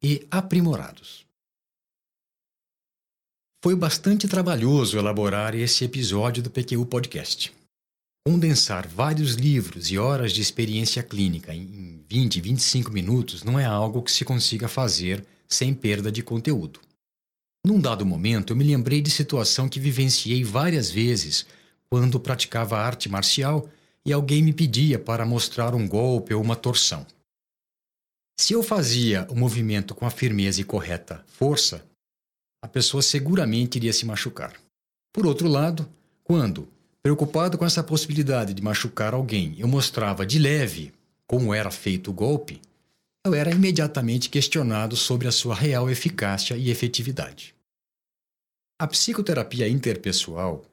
e 0.02 0.26
aprimorados. 0.32 1.28
Foi 3.64 3.76
bastante 3.76 4.28
trabalhoso 4.28 4.98
elaborar 4.98 5.54
esse 5.54 5.86
episódio 5.86 6.42
do 6.42 6.50
PQU 6.50 6.88
Podcast. 6.88 7.54
Condensar 8.28 8.88
vários 8.88 9.36
livros 9.36 9.92
e 9.92 10.00
horas 10.00 10.32
de 10.32 10.42
experiência 10.42 11.04
clínica 11.04 11.54
em 11.54 12.04
20, 12.10 12.42
25 12.42 12.92
minutos 12.92 13.44
não 13.44 13.60
é 13.60 13.66
algo 13.66 14.02
que 14.02 14.12
se 14.12 14.26
consiga 14.26 14.68
fazer 14.68 15.24
sem 15.48 15.76
perda 15.76 16.12
de 16.12 16.24
conteúdo. 16.24 16.80
Num 17.64 17.80
dado 17.80 18.04
momento, 18.04 18.52
eu 18.52 18.58
me 18.58 18.64
lembrei 18.64 19.00
de 19.00 19.12
situação 19.12 19.70
que 19.70 19.80
vivenciei 19.80 20.44
várias 20.44 20.90
vezes 20.90 21.46
quando 21.88 22.20
praticava 22.20 22.80
arte 22.80 23.08
marcial 23.08 23.70
e 24.04 24.12
alguém 24.12 24.42
me 24.42 24.54
pedia 24.54 24.98
para 24.98 25.26
mostrar 25.26 25.76
um 25.76 25.88
golpe 25.88 26.34
ou 26.34 26.42
uma 26.42 26.56
torção. 26.56 27.06
Se 28.40 28.54
eu 28.54 28.64
fazia 28.64 29.28
o 29.30 29.36
movimento 29.36 29.94
com 29.94 30.06
a 30.06 30.10
firmeza 30.10 30.60
e 30.60 30.64
correta 30.64 31.24
força, 31.28 31.86
a 32.64 32.68
pessoa 32.68 33.04
seguramente 33.04 33.78
iria 33.78 33.94
se 33.94 34.06
machucar. 34.06 34.60
Por 35.14 35.28
outro 35.28 35.48
lado, 35.48 35.88
quando 36.24 36.68
Preocupado 37.06 37.56
com 37.56 37.64
essa 37.64 37.84
possibilidade 37.84 38.52
de 38.52 38.64
machucar 38.64 39.14
alguém, 39.14 39.54
eu 39.60 39.68
mostrava 39.68 40.26
de 40.26 40.40
leve 40.40 40.92
como 41.28 41.54
era 41.54 41.70
feito 41.70 42.10
o 42.10 42.14
golpe, 42.14 42.60
eu 43.24 43.36
era 43.36 43.52
imediatamente 43.52 44.28
questionado 44.28 44.96
sobre 44.96 45.28
a 45.28 45.32
sua 45.32 45.54
real 45.54 45.88
eficácia 45.88 46.58
e 46.58 46.72
efetividade. 46.72 47.54
A 48.82 48.88
psicoterapia 48.88 49.68
interpessoal, 49.68 50.66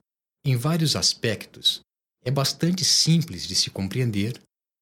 em 0.43 0.57
vários 0.57 0.97
aspectos, 0.97 1.83
é 2.25 2.31
bastante 2.31 2.83
simples 2.83 3.47
de 3.47 3.55
se 3.55 3.69
compreender, 3.69 4.41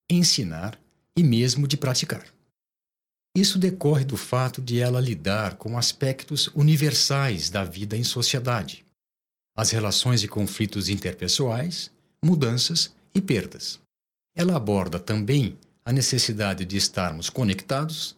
ensinar 0.09 0.81
e 1.19 1.23
mesmo 1.25 1.67
de 1.67 1.77
praticar. 1.77 2.33
Isso 3.37 3.59
decorre 3.59 4.05
do 4.05 4.17
fato 4.17 4.63
de 4.63 4.79
ela 4.79 5.01
lidar 5.01 5.57
com 5.57 5.77
aspectos 5.77 6.47
universais 6.55 7.51
da 7.51 7.65
vida 7.65 7.97
em 7.97 8.05
sociedade, 8.05 8.85
as 9.61 9.71
relações 9.73 10.23
e 10.23 10.29
conflitos 10.29 10.89
interpessoais, 10.89 11.91
mudanças 12.25 12.95
e 13.15 13.21
perdas. 13.21 13.79
Ela 14.35 14.57
aborda 14.57 14.99
também 14.99 15.59
a 15.85 15.93
necessidade 15.93 16.65
de 16.65 16.79
estarmos 16.79 17.29
conectados, 17.29 18.17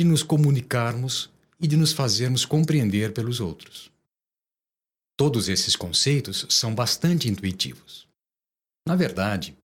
de 0.00 0.04
nos 0.04 0.24
comunicarmos 0.24 1.30
e 1.60 1.68
de 1.68 1.76
nos 1.76 1.92
fazermos 1.92 2.44
compreender 2.44 3.12
pelos 3.12 3.38
outros. 3.38 3.88
Todos 5.16 5.48
esses 5.48 5.76
conceitos 5.76 6.44
são 6.48 6.74
bastante 6.74 7.28
intuitivos. 7.28 8.08
Na 8.84 8.96
verdade, 8.96 9.56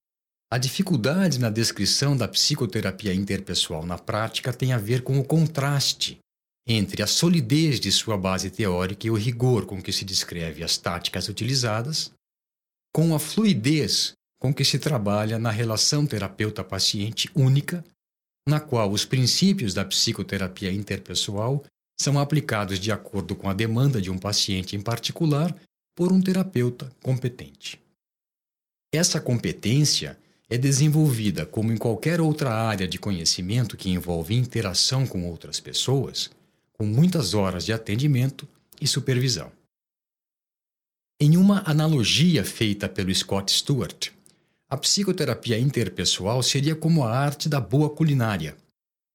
a 0.49 0.57
dificuldade 0.57 1.39
na 1.39 1.49
descrição 1.49 2.15
da 2.15 2.29
psicoterapia 2.29 3.13
interpessoal 3.13 3.85
na 3.85 3.97
prática 3.97 4.53
tem 4.53 4.71
a 4.71 4.77
ver 4.77 5.01
com 5.01 5.19
o 5.19 5.25
contraste 5.25 6.19
entre 6.67 7.01
a 7.01 7.07
solidez 7.07 7.79
de 7.79 7.91
sua 7.91 8.17
base 8.17 8.49
teórica 8.49 9.07
e 9.07 9.09
o 9.09 9.15
rigor 9.15 9.65
com 9.65 9.81
que 9.81 9.93
se 9.93 10.03
descreve 10.03 10.63
as 10.63 10.77
táticas 10.77 11.29
utilizadas, 11.29 12.11
com 12.93 13.15
a 13.15 13.19
fluidez 13.19 14.13
com 14.39 14.53
que 14.53 14.65
se 14.65 14.77
trabalha 14.77 15.39
na 15.39 15.49
relação 15.49 16.05
terapeuta-paciente 16.05 17.29
única, 17.33 17.83
na 18.47 18.59
qual 18.59 18.91
os 18.91 19.05
princípios 19.05 19.73
da 19.73 19.83
psicoterapia 19.83 20.71
interpessoal 20.71 21.63
são 21.99 22.19
aplicados 22.19 22.79
de 22.79 22.91
acordo 22.91 23.35
com 23.35 23.49
a 23.49 23.53
demanda 23.53 24.01
de 24.01 24.11
um 24.11 24.17
paciente 24.17 24.75
em 24.75 24.81
particular 24.81 25.55
por 25.95 26.11
um 26.11 26.21
terapeuta 26.21 26.91
competente. 27.01 27.79
Essa 28.93 29.19
competência 29.19 30.17
é 30.49 30.57
desenvolvida, 30.57 31.45
como 31.45 31.73
em 31.73 31.77
qualquer 31.77 32.21
outra 32.21 32.53
área 32.53 32.87
de 32.87 32.97
conhecimento 32.97 33.75
que 33.75 33.89
envolve 33.89 34.35
interação 34.35 35.05
com 35.05 35.27
outras 35.27 35.59
pessoas, 35.59 36.29
com 36.79 36.85
muitas 36.85 37.33
horas 37.33 37.65
de 37.65 37.73
atendimento 37.73 38.47
e 38.79 38.87
supervisão. 38.87 39.51
Em 41.19 41.35
uma 41.35 41.63
analogia 41.65 42.45
feita 42.45 42.87
pelo 42.87 43.13
Scott 43.13 43.51
Stewart, 43.51 44.11
a 44.69 44.77
psicoterapia 44.77 45.57
interpessoal 45.57 46.43
seria 46.43 46.75
como 46.75 47.03
a 47.03 47.17
arte 47.17 47.49
da 47.49 47.59
boa 47.59 47.89
culinária, 47.89 48.55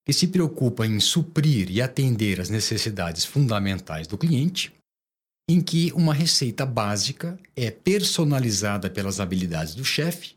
que 0.05 0.13
se 0.13 0.27
preocupa 0.27 0.85
em 0.85 0.99
suprir 0.99 1.71
e 1.71 1.81
atender 1.81 2.41
as 2.41 2.51
necessidades 2.51 3.25
fundamentais 3.25 4.09
do 4.09 4.19
cliente, 4.19 4.73
em 5.49 5.61
que 5.61 5.93
uma 5.93 6.13
receita 6.13 6.67
básica 6.67 7.39
é 7.55 7.71
personalizada 7.71 8.91
pelas 8.91 9.21
habilidades 9.21 9.75
do 9.75 9.85
chefe, 9.85 10.35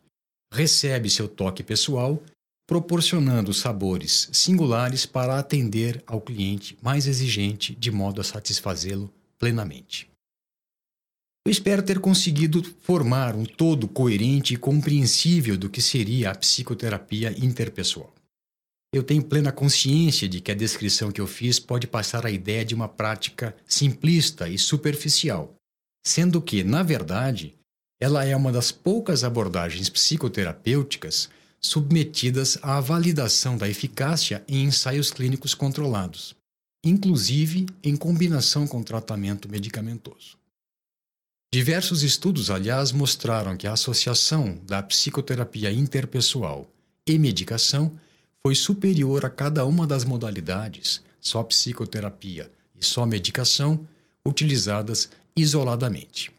recebe 0.53 1.09
seu 1.09 1.27
toque 1.27 1.63
pessoal 1.63 2.21
proporcionando 2.67 3.53
sabores 3.53 4.29
singulares 4.33 5.05
para 5.05 5.37
atender 5.37 6.03
ao 6.07 6.19
cliente 6.19 6.77
mais 6.81 7.07
exigente 7.07 7.75
de 7.75 7.91
modo 7.91 8.19
a 8.19 8.23
satisfazê-lo 8.23 9.13
plenamente. 9.37 10.09
Eu 11.47 11.51
espero 11.51 11.83
ter 11.83 11.99
conseguido 11.99 12.63
formar 12.81 13.35
um 13.35 13.45
todo 13.45 13.87
coerente 13.87 14.55
e 14.55 14.57
compreensível 14.57 15.55
do 15.55 15.69
que 15.69 15.79
seria 15.79 16.31
a 16.31 16.35
psicoterapia 16.35 17.35
interpessoal. 17.37 18.11
Eu 18.91 19.03
tenho 19.03 19.23
plena 19.23 19.51
consciência 19.51 20.27
de 20.27 20.41
que 20.41 20.51
a 20.51 20.55
descrição 20.55 21.11
que 21.11 21.21
eu 21.21 21.27
fiz 21.27 21.59
pode 21.59 21.85
passar 21.85 22.25
a 22.25 22.31
ideia 22.31 22.65
de 22.65 22.73
uma 22.73 22.87
prática 22.87 23.55
simplista 23.67 24.49
e 24.49 24.57
superficial, 24.57 25.53
sendo 26.03 26.41
que, 26.41 26.63
na 26.63 26.81
verdade, 26.81 27.53
ela 28.01 28.25
é 28.25 28.35
uma 28.35 28.51
das 28.51 28.71
poucas 28.71 29.23
abordagens 29.23 29.87
psicoterapêuticas 29.87 31.29
submetidas 31.65 32.57
à 32.61 32.79
validação 32.79 33.57
da 33.57 33.67
eficácia 33.67 34.43
em 34.47 34.63
ensaios 34.63 35.11
clínicos 35.11 35.53
controlados, 35.53 36.35
inclusive 36.83 37.65
em 37.83 37.95
combinação 37.95 38.67
com 38.67 38.83
tratamento 38.83 39.49
medicamentoso. 39.49 40.37
Diversos 41.53 42.03
estudos, 42.03 42.49
aliás, 42.49 42.91
mostraram 42.91 43.55
que 43.55 43.65
a 43.65 43.73
associação 43.73 44.59
da 44.65 44.83
psicoterapia 44.83 45.71
interpessoal 45.71 46.69
e 47.07 47.17
medicação 47.17 47.91
foi 48.43 48.55
superior 48.55 49.25
a 49.25 49.29
cada 49.29 49.65
uma 49.65 49.87
das 49.87 50.03
modalidades, 50.03 51.01
só 51.19 51.41
psicoterapia 51.43 52.51
e 52.79 52.85
só 52.85 53.05
medicação, 53.05 53.87
utilizadas 54.25 55.09
isoladamente. 55.35 56.31